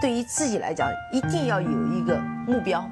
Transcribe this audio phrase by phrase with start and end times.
[0.00, 2.86] 对于自己来讲，一定要有一个目标。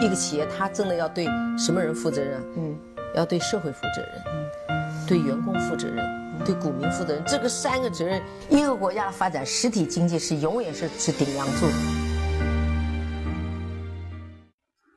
[0.00, 1.26] 一个企业，它真的要对
[1.58, 2.40] 什么人负责任？
[2.56, 2.76] 嗯，
[3.14, 4.22] 要对社会负责任，
[4.68, 6.04] 嗯，对员工负责任，
[6.44, 7.22] 对股民负责任。
[7.26, 11.66] 这个三个责任，一个国家的发展，实体经济是永远是是顶梁柱。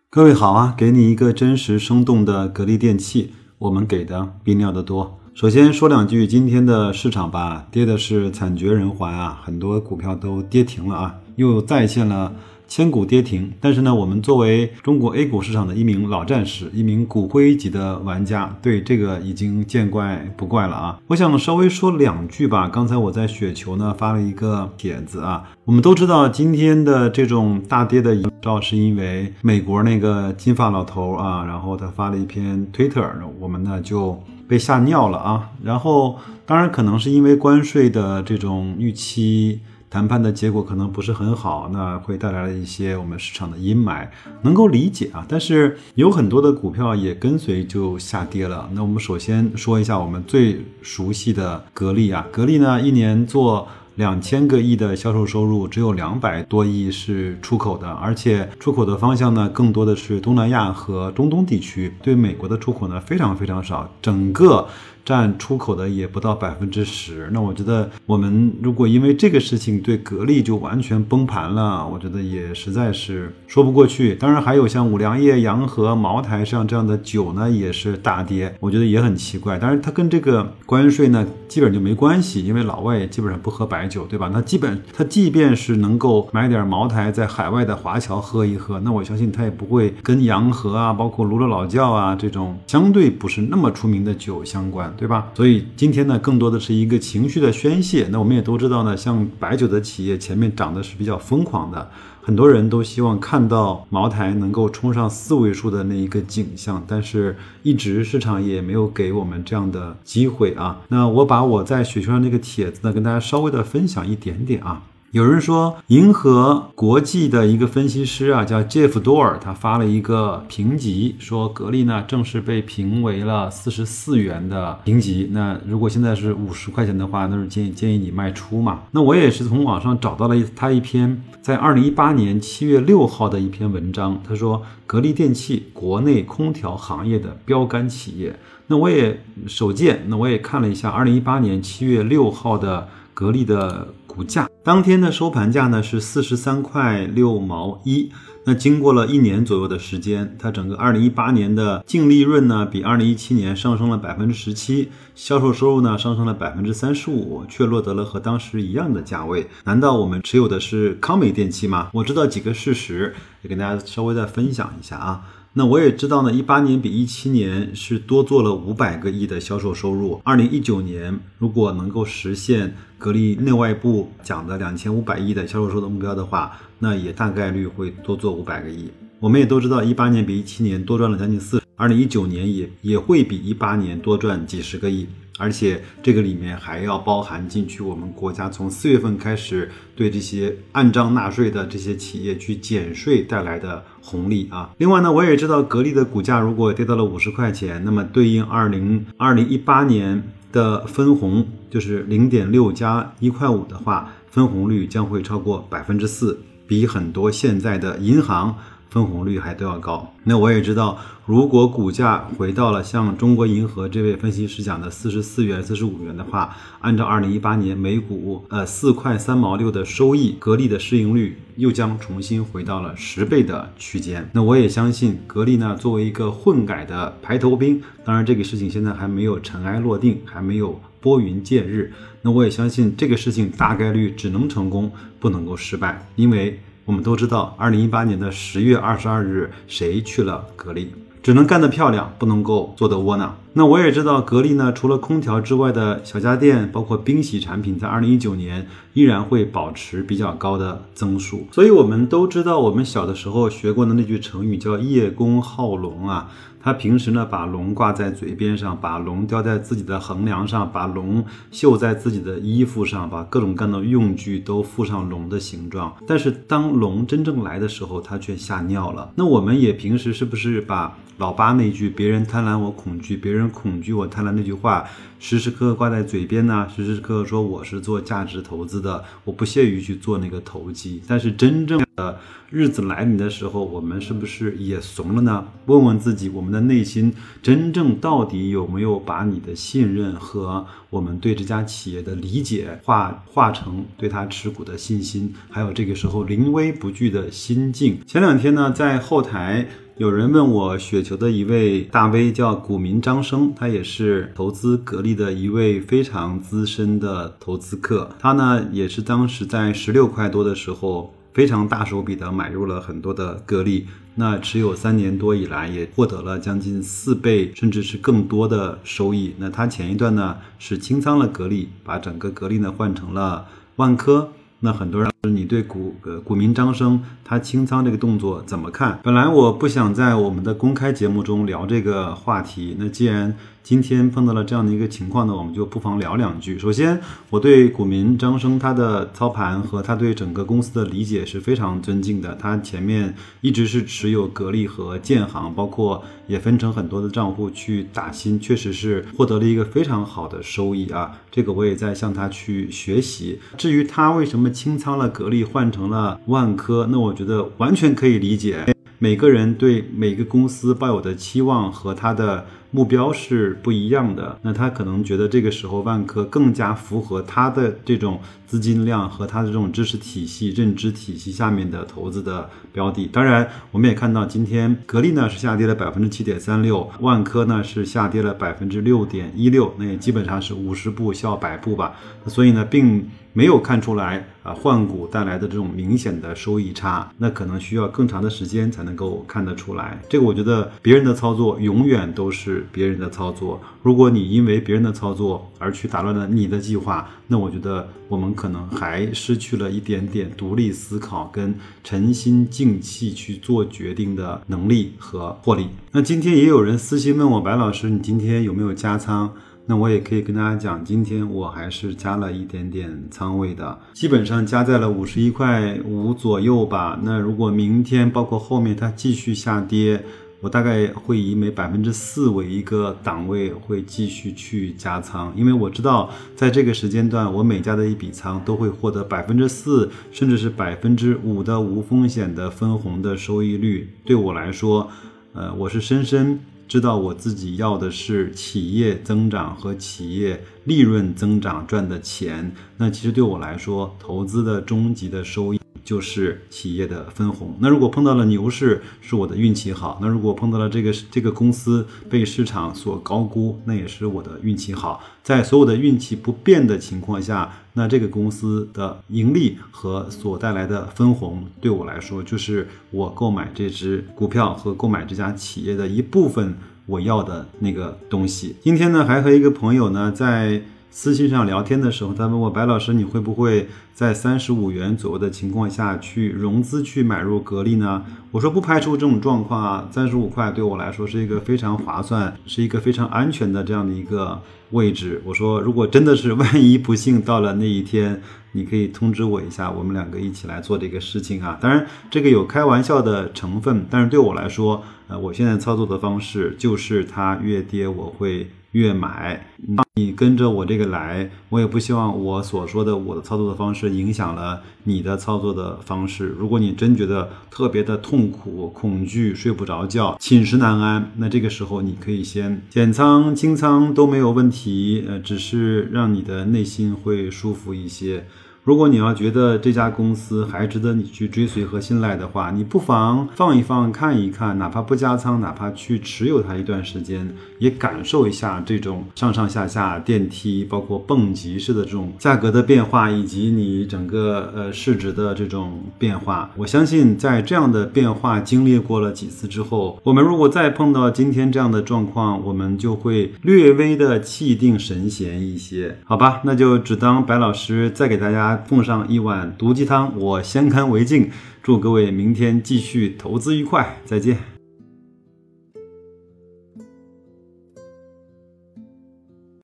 [0.09, 5.19] 各位好啊，给你一个真实生动的格力电器，我们给的比你要的多。
[5.33, 12.35] 首先说两句今天的市场吧，跌的是惨绝人寰啊，很多股票都跌停了啊，又再现了。
[12.71, 20.99] 千股跌停，但是呢，我们作为中国 A 股市场的一名老战士，一名骨灰级的玩家，对这个已经见怪不怪了啊！
[21.07, 22.69] 我想稍微说两句吧。
[22.71, 33.03] 刚才我在雪球呢发了一个帖子啊，我们都知道今天的这种大跌的营造是因为美国那个金发老头啊，然后他发了一篇推特，
[33.39, 35.49] 我们呢就被吓尿了啊。
[35.63, 39.61] 然后当然可能是因为关税的这种预期。
[39.89, 44.07] 谈判的结果可能不是很好，那会带来了一些我们市场的阴霾，
[44.43, 45.25] 能够理解啊。
[45.27, 48.69] 但是有很多的股票也跟随就下跌了。
[48.73, 64.67] 那我们首先说一下我们最熟悉的格力啊，格力呢一年做两千个亿的销售收入，只有两百多亿是出口的，而且出口的方向呢更多的是东南亚和中东地区，对美国的出口呢非常非常少，整个。
[65.09, 74.13] 占出口的也不到百分之十，那我觉得我们如果因为这个事情对格力就完全崩盘了，我觉得也实在是说不过去。
[74.13, 79.57] 当然还有像五粮液、洋河、茅台上这样的酒呢，也是大跌，我觉得也很奇怪。
[79.57, 84.29] 但是它跟这个关税呢基本就没关系，因为老外也基本上不喝白酒，对吧？
[84.31, 94.93] 那基本他即便是能够买点茅台在海外的华侨喝一喝，那我相信他也不会跟洋河啊、包括卢罗老窖啊这种相对不是那么出名的酒相关。
[94.99, 95.31] 对吧？
[95.33, 98.09] 所以今天呢，更多的是一个情绪的宣泄。
[98.11, 101.89] 那我们也都知道呢，像白酒的企业前面涨的是比较疯狂的，
[102.21, 110.81] 很多人都希望看到茅台能够冲上四位数的那一个景象，但是一直市场也没有给我们这样的机会啊。
[110.89, 114.83] 那我把我在雪球上那个帖子呢，跟大家稍微的分享一点点啊。
[115.11, 125.27] 有人说，银河国际的一个分析师啊，叫 Jeff d o r 他发了一个评级，说格力呢正式被评为了四十四元的评级。
[125.31, 128.81] 那如果现在是五十块钱的话，那是建建议你卖出嘛。
[128.91, 138.37] 那我也是从网上找到了他一篇在二零一八年七月六号的一篇文章，他说格力电器国内空调行业的标杆企业。
[138.67, 143.87] 那我也手贱，那我也看了一下二零一八年七月六号的格力的
[144.19, 144.49] 股价。
[144.65, 148.11] 当天的收盘价呢是四十三块六毛一。
[148.43, 159.47] 那经过了一年左右的时间，它整个二零一八年的净利润呢比二零一七年上升了百分之十七，销售收入呢上升了百分之三十五，却落得了和当时一样的价位。
[159.63, 161.89] 难道我们持有的是康美电器吗？
[161.93, 165.21] 我知道几个事实，也跟大家稍微再分享一下啊。
[165.51, 170.21] 那我也知道呢，一八年比一七年是多做了五百个亿的销售收入。
[170.23, 178.91] 二零一九年如果能够实现格力内外部讲的两千五百亿的销售收入目标的话，那也大概率会多做五百个亿。
[179.19, 185.07] 我们也都知道，一八年比一七年多赚了将近四，二零一九年也也会比一八年多赚几十个亿。
[185.39, 194.69] 而且这个里面还要包含进去，我们国家从四月份开始对这些按章纳税的这些企业去减税带来的红利啊。
[194.77, 208.57] 另外呢，我也知道格力的股价如果跌到了五十块钱，那么对应二零二零一八年的分红就是零点六加一块五的话，分红率将会超过百分之四，比很多现在的银行。
[208.89, 224.27] 分红率还都要高，那我也知道，如果股价回到了像中国银河这位分析师讲的四十四元、四十五元的话，按照二零一八年每股呃四块三毛六的收益，格力的市盈率又将重新回到了十倍的区间。
[224.33, 231.93] 那我也相信，格力呢作为一个混改的排头兵，当然这个事情现在还没有尘埃落定，还没有拨云见日。
[232.23, 236.59] 那我也相信这个事情大概率只能成功，不能够失败，因为。
[236.89, 240.91] 我们都知道，二零一八年的十月二十二日，谁去了格力？
[241.21, 243.37] 只能干得漂亮，不能够做得窝囊。
[243.53, 251.47] 那我也知道，格力呢，除了空调之外的小家电，包括冰洗产品，在二零一九年依然会保持比较高的增速。
[251.51, 256.29] 所以，我们都知道，我们小的时候学过的那句成语叫“叶公好龙”啊。
[256.61, 265.95] 他平时呢，把龙挂在嘴边上，把龙吊在自己的横梁上，把龙绣在自己的衣服上，把各种各样的用具都附上龙的形状。
[266.05, 269.09] 但是当龙真正来的时候，他却吓尿了。
[269.15, 274.87] 那我们也平时是不是把老八那句“别人贪婪我恐惧，别人”人恐惧我贪婪那句话
[275.17, 281.01] 时时刻刻挂在嘴边呢，时时刻刻说我是做价值投资的，我不屑于去做那个投机。
[281.07, 282.19] 但是真正的
[282.49, 285.45] 日子来临的时候，我们是不是也怂了呢？
[285.65, 297.99] 问问自己，我们的内心真正到底有没有把你的信任和我们对这家企业的理解化化成对他持股的信心，还有这个时候临危不惧的心境。
[298.07, 299.67] 前两天呢，在后台。
[299.99, 308.09] 有人问我雪球的一位大 V 叫股民张生，他也是投资格力的一位非常资深的投资客。
[308.17, 313.87] 他呢也是当时在十六块多的时候，非常大手笔的买入了很多的格力。
[314.15, 319.33] 那持有三年多以来，也获得了将近四倍甚至是更多的收益。
[319.37, 324.31] 那他前一段呢是清仓了格力，把整个格力呢换成了万科。
[324.61, 328.97] 那很多人，是你对股呃股民张生他清仓这个动作怎么看？
[329.03, 333.35] 本来我不想在我们的公开节目中聊这个话题，那既然。
[333.61, 336.57] 今天碰到了这样的一个情况呢，我们就不妨聊两句。
[336.57, 336.99] 首先，
[337.29, 342.33] 我对股民张生他的操盘和他对整个公司的理解是非常尊敬的。
[342.33, 351.11] 他前面一直是持有格力和建行，包括也分成很多的账户去打新，确实是获得了一个非常好的收益啊。
[351.29, 353.39] 这个我也在向他去学习。
[353.55, 358.73] 至于他为什么清仓了格力换成了万科，那我觉得完全可以理解。
[358.97, 362.45] 每个人对每个公司抱有的期望和他的。
[362.71, 373.07] 目标是不一样的，那他可能觉得这个时候万科更加符合他的这种资金量和他的这种知识体系、认知体系下面的投资的标的。
[373.07, 381.95] 当然，我们也看到今天格力呢是下跌了百分之七点三六，万科呢是下跌了百分之六点一六，那也基本上是五十步笑百步吧。
[382.27, 383.09] 所以呢，并。
[383.39, 389.97] 没有看出来啊，换股带来的这种明显的收益差，那可能需要更长的时间才能够看得出来。
[390.09, 393.61] 这个我觉得别人的操作永远都是别人的操作。
[393.81, 405.67] 如果你因为别人的操作而去打乱了你的计划，那我觉得我们可能还失去了一点点独立思考跟沉心静气去做决定的能力和魄力。
[405.93, 409.33] 那今天也有人私信问我，白老师，你今天有没有加仓？
[409.69, 416.99] 那我也可以跟大家讲，今天我还是加了一点点仓位的，基本上加在了五十一块五左右吧。
[417.03, 420.03] 那如果明天包括后面它继续下跌，
[420.41, 433.87] 我大概会以每百分之四为一个档位，会继续去加仓，因为我知道在这个时间段，我每加的一笔仓都会获得百分之四甚至是百分之五的无风险的分红的收益率。
[434.03, 434.89] 对我来说，
[435.33, 436.39] 呃，我是深深。
[436.69, 445.58] 知道我自己要的是企业增长和企业利润增长赚的钱，那其实对我来说，投资的终极的收益。
[445.89, 447.55] 就是企业的分红。
[447.57, 455.01] 那如果碰到了牛市，是我的运气好；那如果碰到了这个这个公司被市场所高估，那也是我的运气好。
[455.23, 468.55] 在所有的运气不变的情况下，那这个公司的盈利和所带来的分红，对我来说就是我购买这只股票和购买这家企业的一部分我要的那个东西。
[468.61, 470.61] 今天呢，还和一个朋友呢在。
[470.91, 478.03] 私信上聊天的时候，他问我白老师，你会不会在三十五元左右的情况下去融资去买入格力呢？
[478.31, 484.41] 我说不排除这种状况啊，三十五块对我来说是一个非常划算，是一个非常安全的这样的一个
[484.71, 485.21] 位置。
[485.25, 488.19] 我说如果真的是万一不幸到了那一天，
[488.53, 491.57] 你可以通知我一下，我们两个一起来做这个事情啊。
[491.61, 498.49] 当然这个有开玩笑的成分，但是对我来说，呃，我现在操作的方式就是它越跌我会。
[498.71, 499.47] 越买，
[499.95, 506.35] 你跟着我这个来，我也不希望我所说的我的操作的方式影响了你的操作的方式。
[506.37, 518.27] 如果你真觉得特别的痛苦、恐惧、睡不着觉、寝食难安，那这个时候你可以先减仓、清仓都没有问题，呃，只是让你的内心会舒服一些。
[518.63, 536.51] 如果你要觉得这家公司还值得你去追随和信赖的话，你不妨放一放，看一看，哪怕不加仓，哪怕去持有它一段时间，也感受一下这种上上下下电梯，包括蹦极式的这种价格的变化，以及你整个呃市值的这种变化。
[536.55, 546.41] 我相信，在这样的变化经历过了几次之后，我们如果再碰到今天这样的状况，我们就会略微的气定神闲一些，好吧？
[546.43, 548.58] 那就只当白老师再给大家。
[548.67, 551.29] 奉上一碗毒鸡汤，我先干为敬。
[551.61, 554.58] 祝各位明天继续投资愉快，再见。